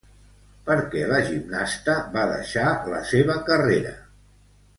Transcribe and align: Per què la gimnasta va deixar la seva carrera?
Per 0.69 0.77
què 0.93 1.03
la 1.11 1.19
gimnasta 1.27 1.95
va 2.15 2.23
deixar 2.33 2.65
la 2.95 3.03
seva 3.11 3.37
carrera? 3.51 3.95